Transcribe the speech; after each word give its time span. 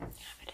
have 0.00 0.10
it. 0.42 0.47